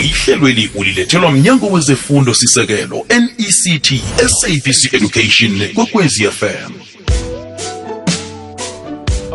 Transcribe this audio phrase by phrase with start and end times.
[0.00, 3.92] ihlelweli ulilethelwa mnyango wezefundo sisekelo nect
[4.26, 6.72] sabc education kwekwezi fm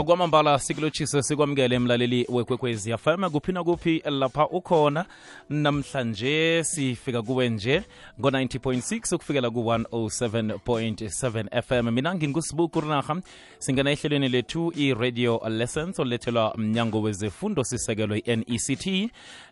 [0.06, 2.98] kwamambala sikulotshise sikwamukele mlaleli wekwekwezi.
[2.98, 5.06] Fm kuphi nakuphi lapha ukhona
[5.50, 7.84] namhlanje sifika kuwe nje.
[8.20, 13.22] Ngo-90.6 ukufikela ku-107.7 fm mina ngingusibuku rinaha
[13.60, 18.88] singena ehlelweni lethu i-radio lessons olethelwa mnyango wezefundo sisekelo i-nect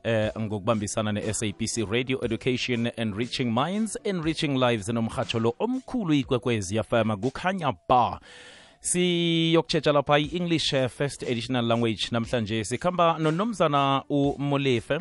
[0.04, 6.84] eh, ngokubambisana ne-sabc radio education enriching minds enriching lives nomhatsho lo omkhulu ikwekwezi.
[6.84, 8.20] Fm kukhanya ba
[8.82, 12.08] siyokutshetsha lapha i-english eh, first additional language.
[12.12, 15.00] Namhlanje sikhamba nonomzana umolefe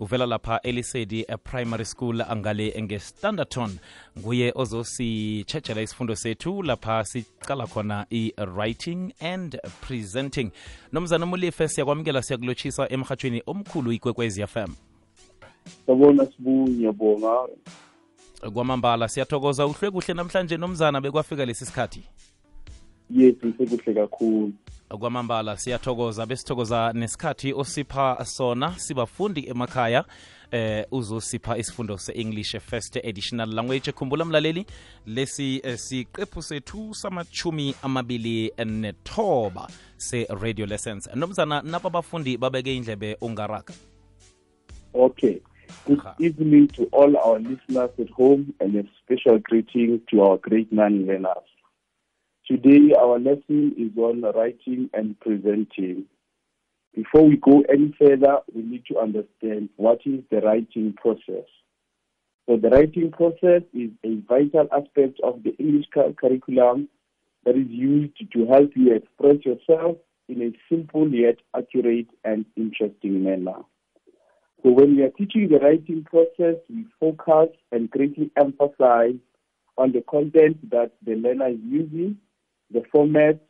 [0.00, 3.78] uvela lapha elisedi eh, primary school angale ngestanderton
[4.18, 10.50] nguye ozositshetshela isifundo sethu lapha sicala khona i-writing and presenting.
[10.92, 14.72] Nomzana umolefe siyakwamukela siyakulotshisa emhatshweni omkhulu ikwekwezi fm
[15.86, 17.48] sabona sibunye bonga
[18.54, 22.02] kwamambala siyathokoza uhlwe kuhle namhlanje nomzana bekwafika lesi sikhathi
[23.14, 24.52] yes sekuhle kakhulu.
[24.98, 28.74] Kwamambala siyathokoza besithokoza nesikhathi osipha sona.
[28.78, 30.04] Sibafundi emakhaya
[30.50, 33.92] eh uzosipha isifundo se-english first additional language.
[33.92, 34.66] Khumbula mlaleli
[35.06, 41.08] lesi eh, siqephu sethu samachumi amabili nethoba se-radio lessons.
[41.14, 43.74] Nomzana napa abafundi babeke indlebe ungaraka.
[44.94, 45.40] Okay.
[45.86, 50.70] Good evening to all our listeners at home and a special greeting to our great
[50.70, 51.51] man learners
[52.46, 56.04] today our lesson is on writing and presenting
[56.94, 61.46] before we go any further we need to understand what is the writing process
[62.48, 66.88] so the writing process is a vital aspect of the english curriculum
[67.44, 69.96] that is used to help you express yourself
[70.28, 73.60] in a simple yet accurate and interesting manner.
[74.62, 79.16] So when we are teaching the writing process, we focus and greatly emphasize
[79.76, 82.18] on the content that the learner is using,
[82.72, 83.40] the format,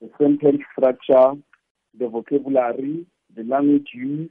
[0.00, 1.32] the sentence structure,
[1.98, 4.30] the vocabulary, the language used,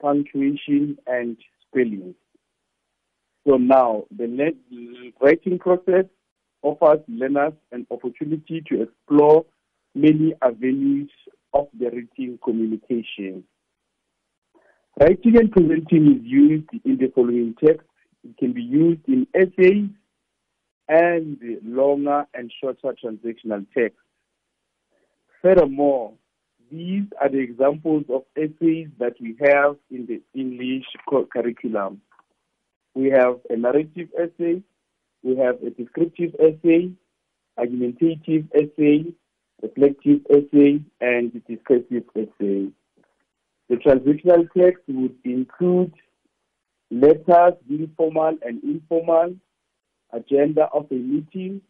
[0.00, 2.14] punctuation, and spelling.
[3.46, 4.54] So now, the
[5.20, 6.06] writing process
[6.62, 9.46] offers learners an opportunity to explore
[9.94, 11.10] many avenues
[11.54, 13.44] of the written communication.
[15.00, 17.86] Writing and presenting is used in the following text.
[18.24, 19.90] It can be used in essays
[20.88, 23.98] and longer and shorter transactional text.
[25.42, 26.14] Furthermore,
[26.70, 30.86] these are the examples of essays that we have in the English
[31.32, 32.00] curriculum.
[32.94, 34.62] We have a narrative essay,
[35.22, 36.92] we have a descriptive essay,
[37.58, 39.12] argumentative essay,
[39.62, 42.68] reflective essay, and discursive essay.
[43.68, 45.92] The transitional text would include
[46.90, 49.34] letters, being formal and informal,
[50.12, 51.60] agenda of a meeting,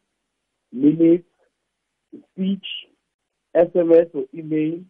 [0.73, 1.29] minutes,
[2.33, 2.67] speech,
[3.57, 4.81] SMS or email,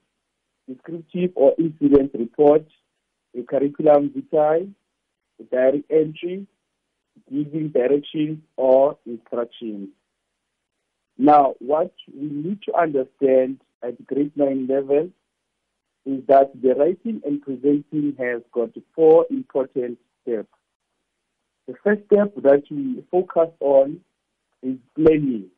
[0.68, 2.64] descriptive or incident report,
[3.38, 4.66] a curriculum vitae,
[5.40, 6.46] a diary entry,
[7.30, 9.88] giving directions or instructions.
[11.18, 15.10] Now, what we need to understand at grade 9 level
[16.04, 20.48] is that the writing and presenting has got four important steps.
[21.66, 24.00] The first step that we focus on
[24.62, 25.50] is planning.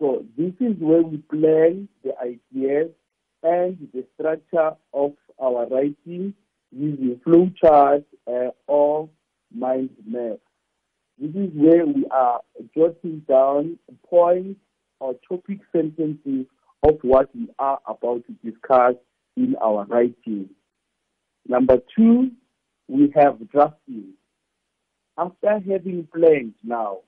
[0.00, 2.90] So this is where we plan the ideas
[3.42, 6.34] and the structure of our writing
[6.70, 9.08] using flowcharts uh, or
[9.54, 10.40] mind maps.
[11.18, 12.40] This is where we are
[12.76, 13.78] jotting down
[14.08, 14.60] points
[15.00, 16.46] or topic sentences
[16.82, 18.94] of what we are about to discuss
[19.36, 20.50] in our writing.
[21.46, 22.30] Number two,
[22.88, 24.14] we have drafting.
[25.16, 26.98] After having planned now,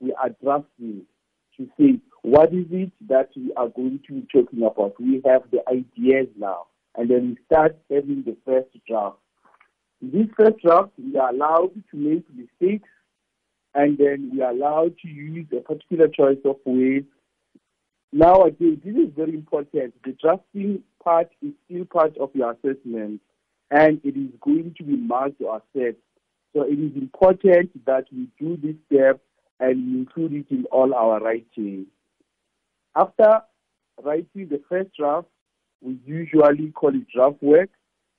[0.00, 1.02] we are drafting
[1.56, 5.00] to say what is it that we are going to be talking about.
[5.00, 6.66] We have the ideas now,
[6.96, 9.16] and then we start having the first draft.
[10.00, 12.88] In this first draft, we are allowed to make mistakes,
[13.74, 17.06] and then we are allowed to use a particular choice of words.
[18.12, 19.94] Now, again, this is very important.
[20.04, 23.20] The drafting part is still part of your assessment,
[23.70, 25.98] and it is going to be marked or assessed.
[26.56, 29.20] So it is important that we do this step
[29.60, 31.84] and include it in all our writing.
[32.94, 33.42] After
[34.02, 35.26] writing the first draft,
[35.82, 37.68] we usually call it draft work,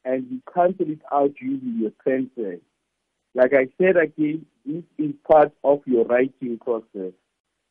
[0.06, 2.60] and we cancel it out using your pencil.
[3.34, 7.14] Like I said again, this is part of your writing process,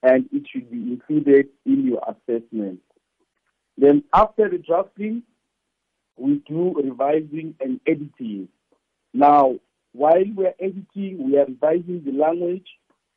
[0.02, 2.80] and it should be included in your assessment.
[3.78, 5.22] Then after the drafting,
[6.16, 8.48] we do revising and editing.
[9.14, 9.60] Now,
[9.96, 12.66] while we're editing, we are revising the language,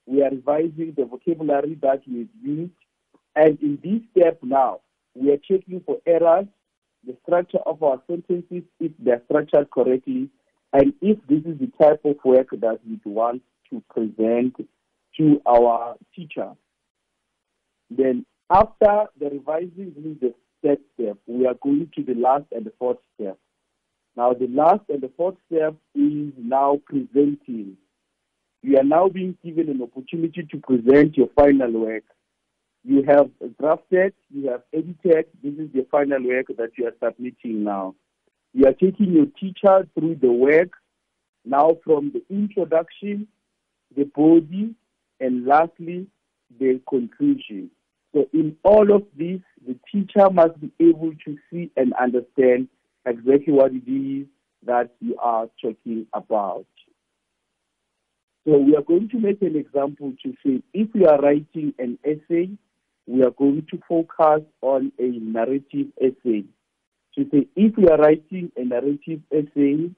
[0.06, 2.72] we are revising the vocabulary that used,
[3.36, 4.80] and in this step now,
[5.14, 6.48] we are checking for errors,
[7.06, 10.30] the structure of our sentences, if they're structured correctly,
[10.72, 14.56] and if this is the type of work that we want to present
[15.18, 16.54] to our teacher.
[17.90, 20.34] Then after the revising this is the
[20.64, 23.38] third step, we are going to the last and the fourth step.
[24.20, 27.78] Now the last and the fourth step is now presenting.
[28.62, 32.04] You are now being given an opportunity to present your final work.
[32.84, 37.64] You have drafted, you have edited, this is the final work that you are submitting
[37.64, 37.96] now.
[38.54, 40.72] You are taking your teacher through the work,
[41.46, 43.26] now from the introduction,
[43.96, 44.76] the body,
[45.22, 46.08] and lastly,
[46.60, 47.72] the conclusion.
[48.14, 52.68] So in all of this, the teacher must be able to see and understand
[53.10, 54.28] exactly what it is
[54.66, 56.66] that you are talking about.
[58.46, 62.00] So we are going to make an example to say if we are writing an
[62.04, 62.50] essay,
[63.08, 66.44] we are going to focus on a narrative essay.
[67.16, 69.92] To say if we are writing a narrative essay,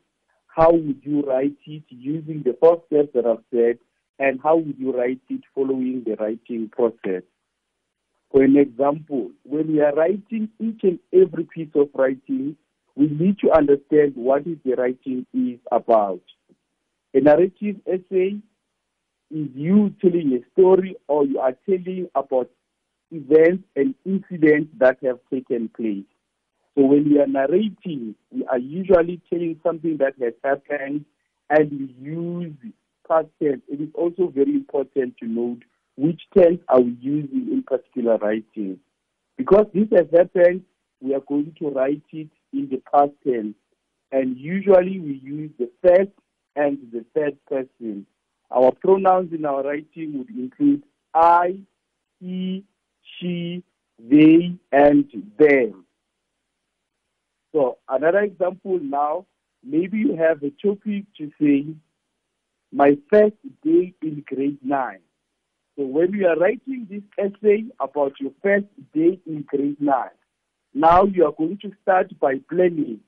[0.48, 3.78] how would you write it using the four steps that I've said,
[4.20, 7.24] and how would you write it following the writing process?
[8.32, 12.56] For an example, when we are writing each and every piece of writing,
[12.96, 16.22] we need to understand what is the writing is about.
[17.14, 18.38] A narrative essay
[19.30, 22.50] is you telling a story or you are telling about
[23.12, 26.06] events and incidents that have taken place.
[26.76, 31.06] So when we are narrating, we are usually telling something that has happened
[31.50, 32.54] and we use
[33.08, 33.62] past tense.
[33.68, 35.64] It is also very important to note
[35.98, 38.80] which tense are we using in particular writing.
[39.38, 40.64] Because this has happened,
[41.02, 43.56] we are going to write it in the past tense.
[44.12, 46.12] And usually we use the first
[46.56, 48.06] and the third person.
[48.52, 50.84] Our pronouns in our writing would include
[51.14, 51.60] I,
[52.20, 52.66] he,
[53.20, 53.64] she,
[54.00, 55.06] they, and
[55.38, 55.86] them.
[57.54, 59.26] So another example now,
[59.64, 61.66] maybe you have a topic to say,
[62.74, 65.00] my first day in grade nine.
[65.78, 70.10] So when you are writing this essay about your first day in grade nine,
[70.74, 73.00] now you are going to start by planning.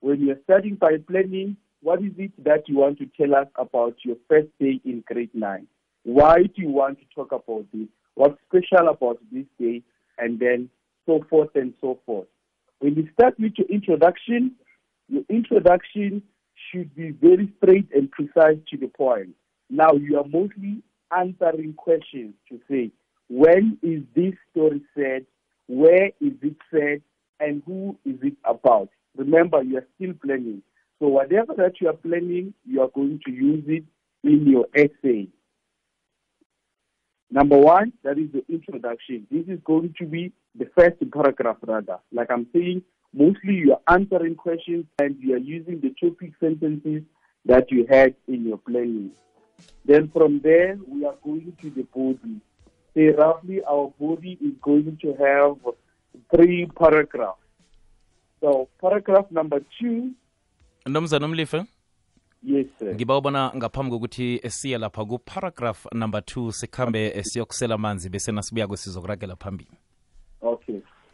[0.00, 3.46] When you are starting by planning, what is it that you want to tell us
[3.56, 5.66] about your first day in grade nine?
[6.02, 7.88] Why do you want to talk about this?
[8.14, 9.82] What's special about this day?
[10.18, 10.68] And then
[11.06, 12.26] so forth and so forth.
[12.80, 14.52] When you start with your introduction,
[15.08, 16.22] your introduction
[16.70, 19.30] should be very straight and precise to the point.
[19.68, 20.82] Now you are mostly
[21.16, 22.90] answering questions to say,
[23.28, 25.26] when is this story said?
[25.70, 27.02] Where is it said?
[27.38, 28.88] And who is it about?
[29.16, 30.62] Remember, you are still planning.
[30.98, 33.84] So whatever that you are planning, you are going to use it
[34.24, 35.28] in your essay.
[37.30, 39.28] Number one, that is the introduction.
[39.30, 41.98] This is going to be the first paragraph rather.
[42.10, 42.82] Like I'm saying,
[43.14, 47.02] mostly you are answering questions and you are using the topic sentences
[47.44, 49.12] that you had in your planning.
[49.84, 52.40] Then from there, we are going to the body.
[52.94, 55.56] Say roughly our body is going to have
[56.30, 57.38] three paragraphs.
[58.40, 60.10] So paragraph number two,
[60.86, 61.64] mnumzana umlife
[62.42, 62.94] yes sir.
[62.94, 69.36] ngiba ubona ngaphambi kokuthi siye lapha ku-paragraph number 2 sikhambe siyokusela amanzi bese nasibuyako sizokuragela
[69.36, 69.70] phambili.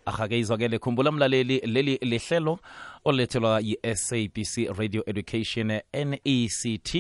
[0.07, 2.59] Ahake izwakele khumbula mlaleli leli lihlelo
[3.05, 6.95] olethelwa yi-sabc radio education nect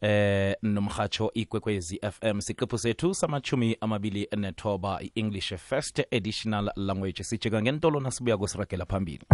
[0.00, 7.22] eh nomhatsho ikwekwezi fm siqephu sethu samachumi amabili nethoba i-english first additional language.
[7.24, 9.24] Sijika ngentolo nasibuya kusiragela phambili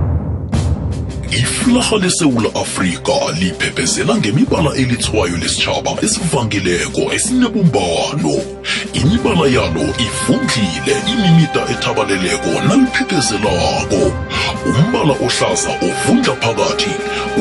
[1.30, 8.34] iflaha lesewula afrika liphephezela ngemibala elithwayo lesitshaba esivangileko esinebumbano.
[8.94, 14.02] Imibala yalo ivundlile imimida ethabaleleko naliphiphezelako
[14.66, 16.92] umbala ohlaza ovundla phakathi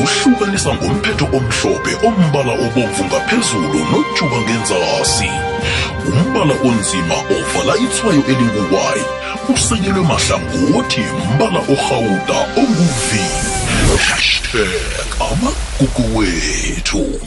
[0.01, 5.31] uhlukanisa ngomphetho omhlophe ombala obomvu ngaphezulu nojuba ngenzasi.
[6.09, 9.03] Umbala onzima ovala ithwayo elinguwayi
[9.53, 11.01] usekelwe mahlangothi
[11.35, 13.23] mbala orhawuda onguvi
[14.07, 17.19] hashtag amagugu wethu.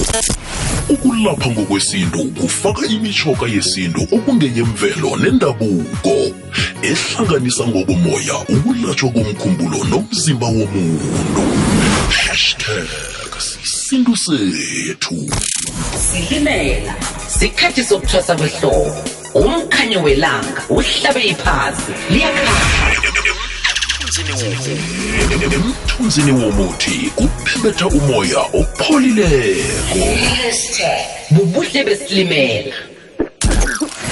[0.89, 6.15] Ukulapha ngokwesintu kufaka imithoka yesintu okungeyemvelo nendabuko
[6.83, 11.43] ehlanganisa ngokomoya ukulatshwa komkhumbulo nomzimba womuntu.
[12.27, 12.89] Hashtag
[13.65, 15.31] isintu sethu.
[16.11, 16.95] Silimela
[17.39, 22.53] sikhathi sokuthwasa kwehlobo umkhanyo welanga uhlabe iphasi liyakhanya.
[24.13, 24.73] Emthunzini womuthi
[25.57, 30.01] emthunzini womuthi kuphebetha umoya opholileko.
[30.25, 32.75] Hashtag bubuhle besilimela.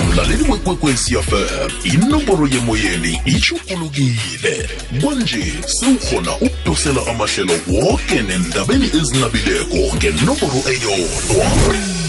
[0.08, 4.68] Mlaleli wekwekwecfm inomboro yemoyeni itshugulukile
[5.02, 11.99] kwanje sewukhona ukudosela amahlelo woke nendabeni ezinabileko ngenomboro eyodwa.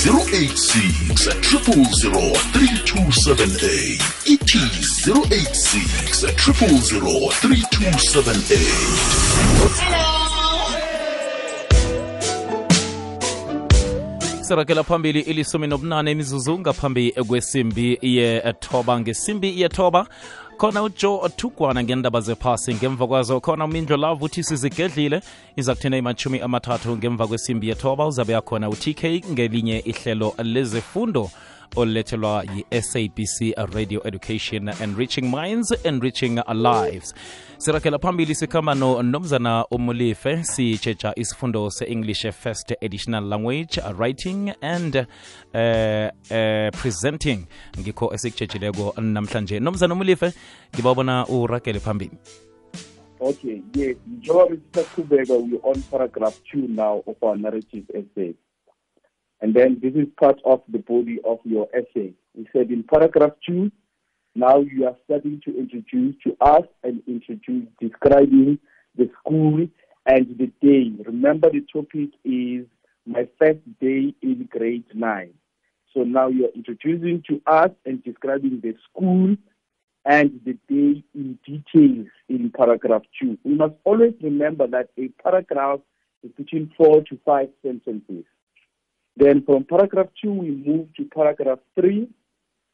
[0.00, 6.32] 086 000 3278 ithi 086 000
[7.42, 10.20] 3278
[14.40, 19.00] sirakela phambili ilisumi nobunane imizuzu ngaphambi kwesimbi yethoba.
[19.00, 20.06] Ngesimbi yethoba
[20.60, 22.74] khona ujoe thugwana ngendaba zephasi.
[22.74, 25.20] Ngemva kwazo khona umindlo love uthi sizigedlile
[25.56, 28.06] iza kuthina imachumi amathathu ngemva kwesimbi yethoba.
[28.06, 31.30] Uzabe yakhona utk ngelinye ihlelo lezefundo
[31.76, 37.14] olethelwa yi-sabc radio education enriching minds enriching lives
[37.58, 45.04] sirakela phambili sikhamba no nomzana umulife sitshetsha isifundo se-english first additional language writing and uh,
[46.30, 47.46] uh, presenting
[47.80, 50.32] ngikho esikutshetsheleko namhlanje nomzana umulife
[50.74, 52.18] ngibawubona uragele phambili
[53.22, 53.96] Okay, yes.
[54.18, 58.34] Njengoba sisaqhubeka we on paragraph 2 now of our narrative essay.
[59.40, 62.12] And then this is part of the body of your essay.
[62.36, 63.70] We said in paragraph two,
[64.34, 68.58] now you are starting to introduce to us and introduce describing
[68.96, 69.66] the school
[70.06, 70.92] and the day.
[71.04, 72.66] Remember the topic is
[73.06, 75.34] my first day in grade nine.
[75.94, 79.36] So now you're introducing to us and describing the school
[80.04, 83.36] and the day in details in paragraph two.
[83.44, 85.80] We must always remember that a paragraph
[86.22, 88.24] is between four to five sentences.
[89.20, 92.08] Then from paragraph two, we move to paragraph three.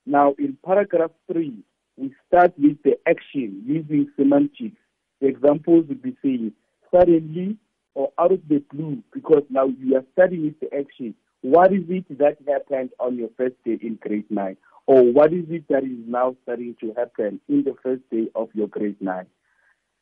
[0.06, 1.58] Now in paragraph three,
[1.96, 4.76] we start with the action using semantics.
[5.20, 6.52] The examples would be saying
[6.94, 7.56] suddenly
[7.94, 11.16] or out of the blue, because now you are starting with the action.
[11.40, 14.56] What is it that happened on your first day in grade nine?
[14.86, 18.50] Or what is it that is now starting to happen in the first day of
[18.54, 19.26] your grade nine?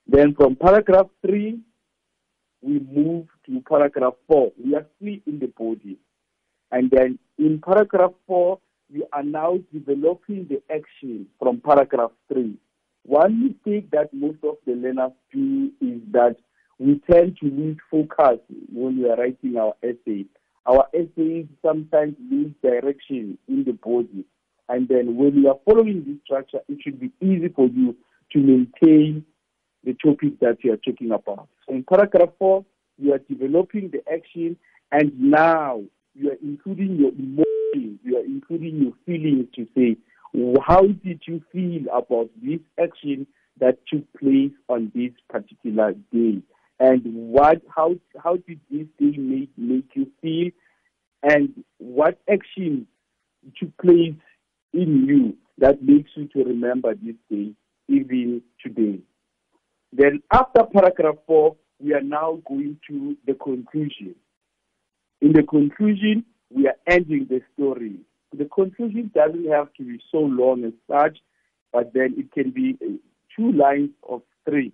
[0.07, 1.61] Then from paragraph three,
[2.61, 4.53] we move to paragraph four.
[4.63, 5.97] We are still in the body.
[6.75, 8.59] And then in paragraph four,
[8.93, 12.57] we are now developing the action from paragraph three.
[13.05, 16.37] One mistake that most of the learners do is that
[16.81, 18.41] we tend to lose focus
[18.73, 20.25] when we are writing our essay.
[20.67, 24.25] Our essays sometimes lose direction in the body.
[24.69, 27.95] And then when you are following this structure, it should be easy for you
[28.33, 29.25] to maintain
[29.85, 31.47] the topic that you are talking about.
[31.69, 32.65] So in paragraph four,
[32.99, 34.57] you are developing the action,
[34.91, 35.83] and now
[36.15, 39.97] you are including your emotions, you are including your feelings to say,
[40.63, 43.27] how did you feel about this action
[43.61, 46.43] that took place on this particular day?
[46.81, 50.51] And what, how, how did this day make, make you feel?
[51.23, 52.87] And what action
[53.59, 54.15] took place
[54.73, 57.53] in you that makes you to remember this day,
[57.89, 58.99] even today?
[59.93, 64.17] Then after paragraph four, we are now going to the conclusion.
[65.21, 67.97] In the conclusion, we are ending the story.
[68.37, 71.19] The conclusion doesn't have to be so long as such,
[71.73, 72.93] but then it can be uh,
[73.37, 74.73] two lines of three.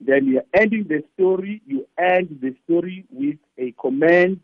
[0.00, 4.40] Then you're ending the story, you end the story with a comment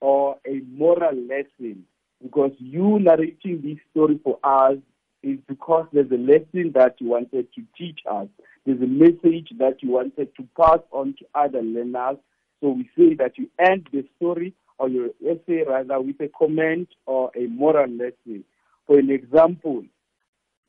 [0.00, 1.84] or a moral lesson
[2.22, 4.76] because you narrating this story for us
[5.22, 8.28] is because there's a lesson that you wanted to teach us.
[8.64, 12.16] There's a message that you wanted to pass on to other learners.
[12.62, 16.88] So we say that you end the story or your essay rather with a comment
[17.06, 18.44] or a moral lesson.
[18.86, 19.84] For an example,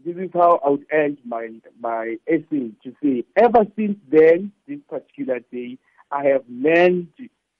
[0.03, 4.79] this is how I would end my my essay to say, ever since then, this
[4.89, 5.77] particular day,
[6.11, 7.09] I have learned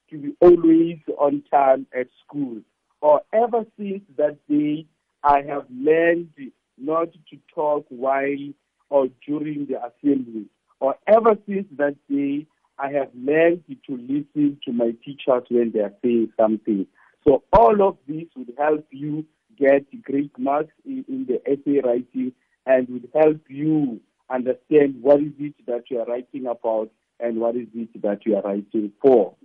[0.10, 2.58] to be always on time at school.
[3.02, 4.88] Or ever since that day,
[5.24, 6.30] I have learned
[6.78, 8.50] not to talk while
[8.90, 10.46] or during the assembly.
[10.80, 12.48] Or ever since that day,
[12.80, 16.88] I have learned to listen to my teachers when they are saying something.
[17.28, 19.26] So all of this would help you
[19.58, 22.34] get great marks in, in the essay writing
[22.66, 26.90] and would help you understand what is it that you are writing about
[27.20, 29.36] and what is it that you are writing for.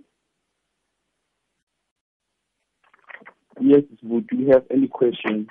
[3.61, 5.47] Yes, do you have any questions?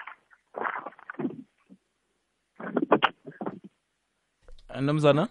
[4.80, 5.28] nomzana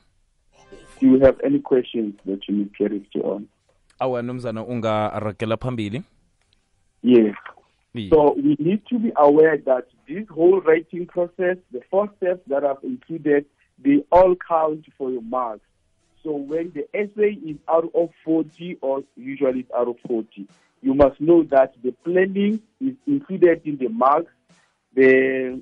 [1.00, 3.48] Do you have any questions that you need clarity on?
[4.00, 6.02] awa nomzana ungaragela phambili
[7.04, 7.36] Yes.
[8.10, 12.64] So we need to be aware that this whole writing process, the four steps that
[12.64, 13.46] I've included,
[13.84, 15.66] they all count for your marks.
[16.24, 20.48] So when the essay is out of 40 or usually it's out of 40,
[20.82, 24.32] you must know that the planning is included in the marks.
[24.94, 25.62] The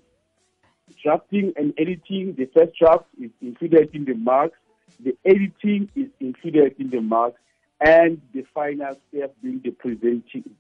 [1.02, 4.58] drafting and editing, the first draft is included in the marks.
[5.00, 7.40] The editing is included in the marks.
[7.82, 9.72] And the final step being the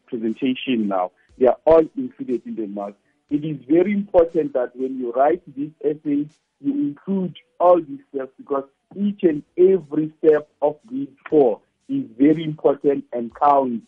[0.07, 1.11] presentation now.
[1.37, 2.97] They are all included in the marks.
[3.29, 6.27] It is very important that when you write these essays,
[6.59, 8.65] you include all these steps because
[8.95, 13.85] each and every step of these four is very important and counts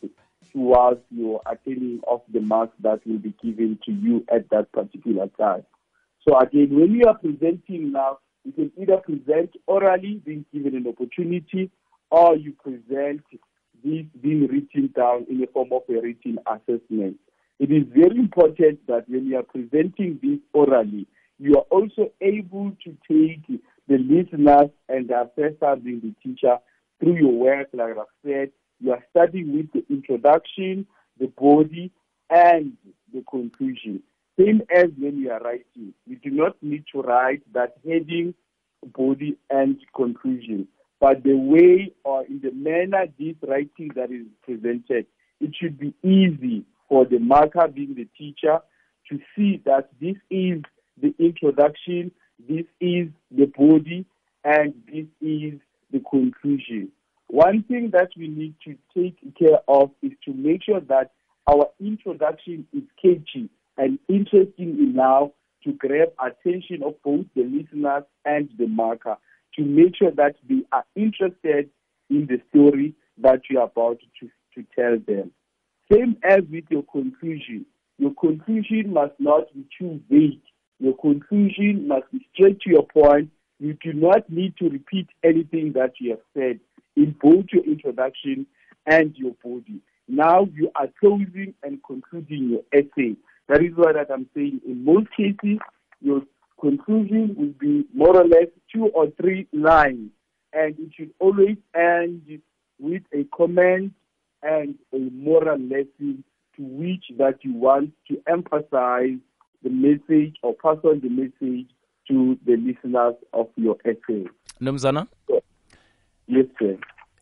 [0.53, 5.27] towards your attaining of the marks that will be given to you at that particular
[5.37, 5.63] time.
[6.27, 10.87] So again, when you are presenting now, you can either present orally, being given an
[10.87, 11.69] opportunity,
[12.09, 13.21] or you present
[13.83, 17.17] this being written down in the form of a written assessment.
[17.59, 21.07] It is very important that when you are presenting this orally,
[21.39, 26.57] you are also able to take the listeners and the assessor being the teacher
[26.99, 30.87] through your work, like I've said, you are starting with the introduction,
[31.19, 31.91] the body,
[32.29, 32.73] and
[33.13, 34.03] the conclusion.
[34.39, 35.93] Same as when you are writing.
[36.05, 38.35] You do not need to write that heading,
[38.95, 40.67] body, and conclusion.
[40.99, 45.07] But the way or in the manner this writing that is presented,
[45.39, 48.59] it should be easy for the marker being the teacher
[49.09, 50.61] to see that this is
[51.01, 52.11] the introduction,
[52.47, 54.05] this is the body,
[54.43, 55.59] and this is
[55.91, 56.89] the conclusion.
[57.27, 61.11] One thing that we need to take care of is to make sure that
[61.47, 65.29] our introduction is catchy and interesting enough
[65.63, 69.17] to grab attention of both the listeners and the marker
[69.55, 71.69] to make sure that they are interested
[72.09, 75.31] in the story that you are about to, to tell them.
[75.91, 77.65] Same as with your conclusion.
[77.97, 80.41] Your conclusion must not be too vague.
[80.79, 83.29] Your conclusion must be straight to your point.
[83.59, 86.59] You do not need to repeat anything that you have said
[86.95, 88.45] in both your introduction
[88.85, 89.81] and your body.
[90.07, 93.15] Now you are closing and concluding your essay.
[93.47, 94.61] That is what I'm saying.
[94.67, 95.59] In most cases,
[96.01, 96.21] your
[96.59, 100.09] conclusion will be more or less two or three lines,
[100.53, 102.41] and it should always end
[102.79, 103.93] with a comment
[104.43, 106.23] and a moral lesson
[106.55, 109.17] to which that you want to emphasize
[109.63, 111.67] the message or pass on the message
[112.07, 114.27] to the listeners of your essay.
[114.61, 115.05] mnumzana
[116.27, 116.77] Yes, sir.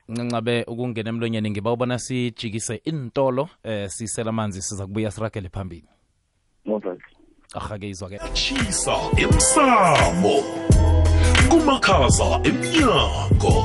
[0.10, 5.88] ncancabe ukungena emlonyeni ngiba ubona sijikise intolo eh sisela amanzi siza kubuya siragele phambili
[6.68, 6.98] All right.
[7.56, 10.36] ahake izwa-ke chisa emsamo
[11.50, 13.56] kumakhaza emnyango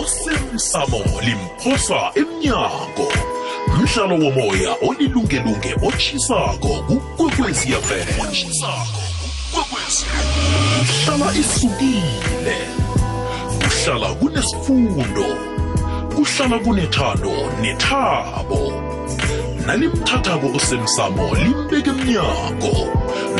[0.00, 3.08] osemsamo limphosa emnyango
[3.78, 8.20] mdlalo womoya olilungelunge otshisako kukwekweziyafm
[11.04, 12.58] hlala isukile
[13.60, 15.26] kuhlala kunesifundo
[16.14, 18.83] kuhlala kunethando nethabo.
[19.66, 22.74] Nalimthathako osemsamo limbeke emnyango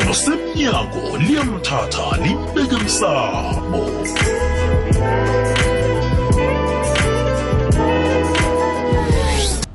[0.07, 3.83] nosemnyango liyamthatha limbeke emsamo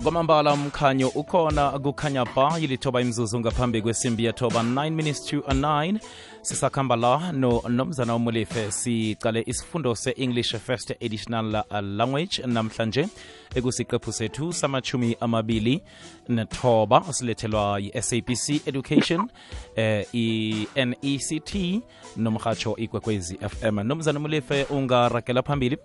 [0.03, 5.99] kwamambala umkhanyo ukhona kukhanya ba yilithoba imzuzu ngaphambi kwesimbi yethoba 9 minutes to 9
[6.41, 13.07] sisakhamba la no nomzana umulife sicale isifundo se-english first additional language namhlanje
[13.55, 15.81] ekusiqephu sethu samachumi amabili
[16.29, 19.21] nethoba silethelwa yi-sabc education
[19.75, 21.81] eh, i-nect
[22.17, 25.77] nomhatsho ikwekwezi fm nomzana umulife ungaragela phambili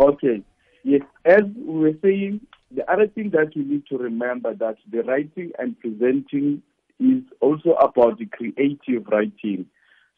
[0.00, 0.42] Okay.
[0.82, 2.40] Yes, as we were saying,
[2.74, 6.62] the other thing that you need to remember that the writing and presenting
[6.98, 9.66] is also about the creative writing.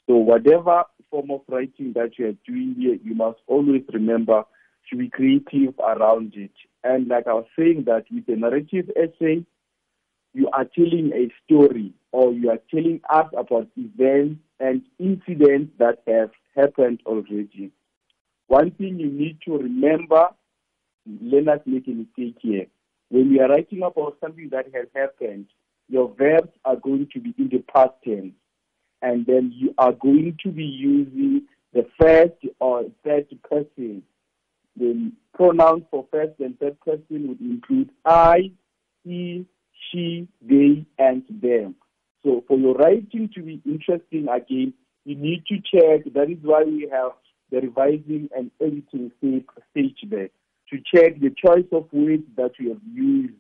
[0.07, 4.45] So whatever form of writing that you are doing here, you must always remember
[4.91, 6.53] to be creative around it.
[6.85, 9.45] And like I was saying that with a narrative essay,
[10.35, 16.03] you are telling a story or you are telling us about events and incidents that
[16.07, 17.71] have happened already.
[18.47, 22.67] One thing you need to remember, us make a mistake here.
[23.09, 25.47] When you are writing about something that has happened,
[25.89, 28.33] your verbs are going to be in the past tense.
[29.03, 31.43] And then you are going to be using
[31.73, 34.03] the first or third person.
[34.77, 38.53] The pronouns for first and third person would include I,
[39.05, 39.47] he,
[39.91, 41.75] she, they, and them.
[42.23, 46.13] So for your writing to be interesting again, you need to check.
[46.15, 47.13] That is why we have
[47.51, 50.31] the revising and editing sta- stage there
[50.71, 53.35] to check the choice of words that you have used,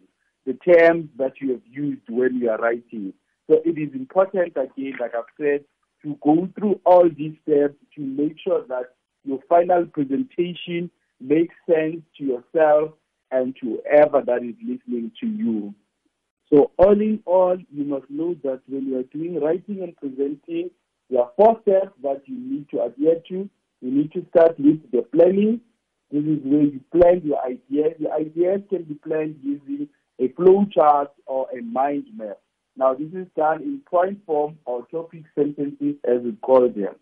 [0.45, 3.15] the terms that you have used when you are writing.
[3.49, 5.65] So it is important again, like I've said,
[6.03, 10.91] to go through all these steps to make sure that your final presentation
[11.23, 12.93] makes sense to yourself
[13.31, 15.75] and to whoever that is listening to you.
[16.53, 20.71] So all in all, you must know that when you are doing writing and presenting,
[21.09, 23.49] there are four steps that you need to adhere to.
[23.81, 25.61] You need to start with the planning.
[26.11, 27.95] This is where you plan your ideas.
[27.99, 29.89] The ideas can be planned using
[30.21, 32.39] a flow chart or a mind map.
[32.77, 36.97] Now, this is done in point form or topic sentences as we call them.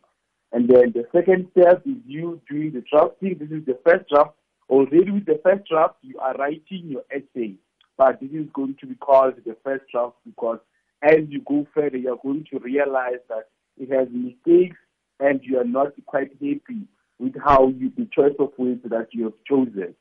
[0.52, 3.36] And then the second step is you doing the drafting.
[3.38, 4.32] This is the first draft.
[4.68, 7.54] Already with the first draft, you are writing your essay.
[7.96, 10.58] But this is going to be called the first draft because
[11.02, 14.76] as you go further, you're going to realize that it has mistakes
[15.18, 16.86] and you are not quite happy
[17.18, 19.94] with how you, the choice of words that you have chosen.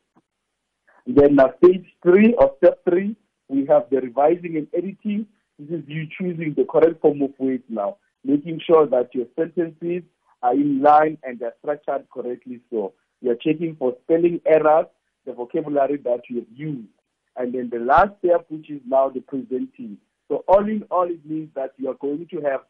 [1.05, 3.15] Then now stage three or step three,
[3.47, 5.25] we have the revising and editing.
[5.57, 10.03] This is you choosing the correct form of words now, making sure that your sentences
[10.41, 12.60] are in line and they're structured correctly.
[12.69, 14.88] So you're checking for spelling errors,
[15.25, 16.88] the vocabulary that you have used.
[17.36, 19.97] And then the last step, which is now the presenting.
[20.28, 22.62] So all in all, it means that you are going to have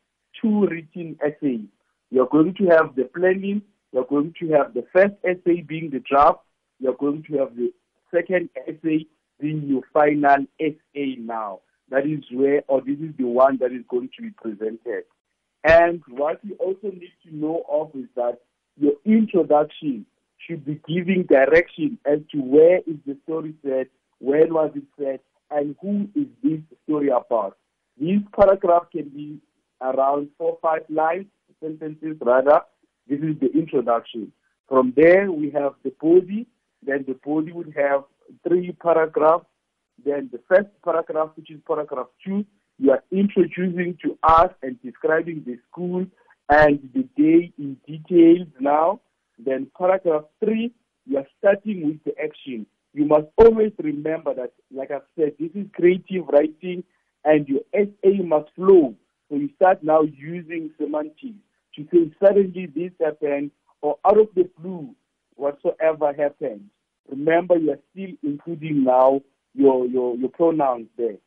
[0.41, 1.65] two written essays.
[2.12, 5.99] You're going to have the planning, you're going to have the first essay being the
[5.99, 6.39] draft,
[6.79, 7.71] you're going to have the
[8.13, 9.05] second essay
[9.39, 11.60] being your final essay now.
[11.89, 15.03] That is where, or this is the one that is going to be presented.
[15.63, 18.39] And what you also need to know of is that
[18.78, 20.06] your introduction
[20.38, 23.88] should be giving direction as to where is the story set,
[24.19, 27.58] when was it set, and who is this story about.
[28.00, 29.39] These paragraphs can be
[29.82, 31.26] around four, five lines,
[31.62, 32.62] sentences rather.
[33.08, 34.32] This is the introduction.
[34.67, 36.48] From there, we have the body.
[36.86, 38.04] Then the body would have
[38.48, 39.45] three paragraphs.
[40.06, 42.45] Then the first paragraph, which is paragraph two,
[42.79, 46.05] you are introducing to us and describing the school
[46.49, 49.01] and the day in details now.
[49.37, 50.71] Then paragraph three,
[51.05, 52.65] you are starting with the action.
[52.93, 56.83] You must always remember that, like I've said, this is creative writing
[57.25, 58.95] and your essay must flow.
[59.29, 61.37] So you start now using semantics
[61.75, 64.95] to say suddenly this happened or out of the blue,
[65.35, 66.69] whatsoever happened.
[67.09, 69.21] Remember, you are still including now
[69.53, 71.17] your, your, your pronouns there.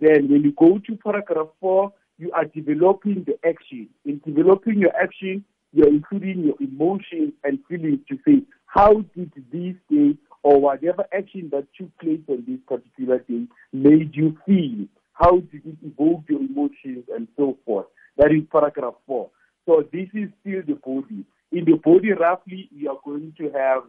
[0.00, 3.88] Then when you go to paragraph four, you are developing the action.
[4.04, 9.74] In developing your action, you're including your emotions and feelings to say, how did this
[9.90, 14.86] day or whatever action that took place on this particular day made you feel?
[15.12, 17.86] How did it evoke your emotions and so forth?
[18.16, 19.30] That is paragraph four.
[19.66, 21.24] So this is still the body.
[21.52, 23.82] In the body, roughly, you are going to have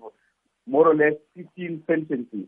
[0.67, 2.47] more or less 15 sentences.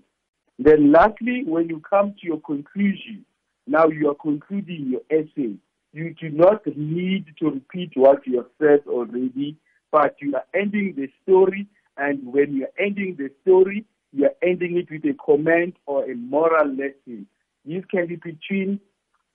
[0.59, 3.25] Then lastly, when you come to your conclusion,
[3.67, 5.55] now you are concluding your essay.
[5.93, 9.57] You do not need to repeat what you have said already,
[9.91, 11.67] but you are ending the story.
[11.97, 16.09] And when you are ending the story, you are ending it with a comment or
[16.09, 17.27] a moral lesson.
[17.65, 18.79] This can be between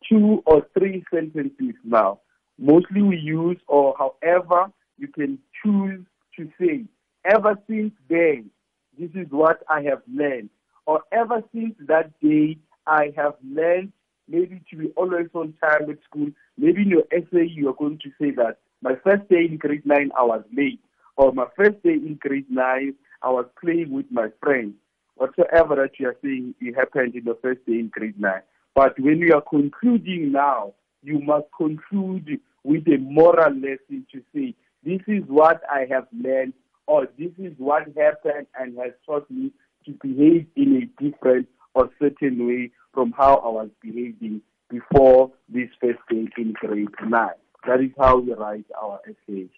[0.09, 2.21] two or three sentences now.
[2.59, 6.05] Mostly we use, or however, you can choose
[6.37, 6.85] to say,
[7.25, 8.51] ever since then,
[8.99, 10.51] this is what I have learned.
[10.87, 13.93] Or ever since that day, I have learned
[14.31, 16.29] maybe to be always on time at school.
[16.57, 19.85] Maybe in your essay, you are going to say that my first day in grade
[19.85, 20.81] 9, I was late.
[21.17, 24.75] Or my first day in grade 9, I was playing with my friends.
[25.17, 28.41] Whatsoever that you are saying, it happened in the first day in grade 9.
[28.75, 34.55] But when you are concluding now, you must conclude with a moral lesson to say,
[34.85, 36.55] this is what I have learned,
[36.87, 39.53] or this is what happened and has taught me
[39.85, 45.69] to behave in a different or certain way from how I was behaving before this
[45.81, 47.29] first day in grade 9.
[47.67, 49.51] That is how we write our essays.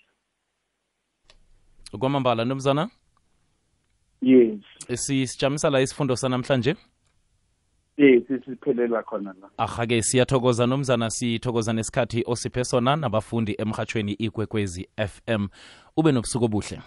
[1.98, 2.90] kwamambala ntombazana
[4.22, 4.60] Yes.
[4.94, 6.76] sisijamisa la isifundo sanamhlanje
[7.96, 9.50] Yes, sisiphelela khona la.
[9.58, 15.48] ahake siyathokoza nomzana sithokoza nesikhathi osiphe sona nabafundi emhathweni ikwekwezi fm
[15.96, 16.80] ube nobusuku obuhle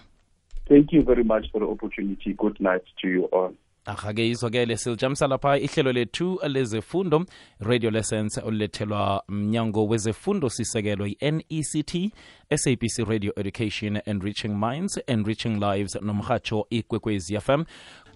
[0.68, 2.32] Thank you very much for the opportunity.
[2.34, 3.54] Good night to you all.
[3.86, 7.26] Ahake izwakele silijamisa lapha ihlelo lethu lezefundo
[7.60, 12.12] radio lessons olulethelwa mnyango wezefundo sisekelo i-nect
[12.56, 17.64] sabc radio education enriching minds enriching lives nomhatsho ikwekwezi fm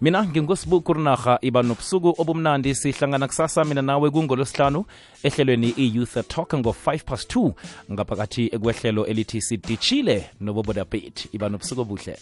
[0.00, 2.74] mina ngingosibuku rinarha iba nobusuku obumnandi.
[2.74, 4.84] Sihlangana kusasa mina nawe kungolosihlanu
[5.22, 7.52] ehlelweni i-youth talk ngo-5 past 2
[7.92, 12.18] ngaphakathi kwehlelo elithi sidishile nobobodabet iba nobusuku obuhle